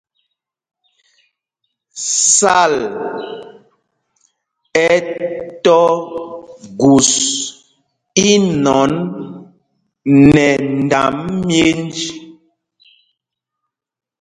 Sal 2.37 2.75
ɛ 4.87 4.89
tɔ 5.63 5.79
gus 6.79 7.11
inɔn 8.31 8.91
nɛ 10.33 10.45
ndam 10.83 11.15
myēnj. 11.45 11.97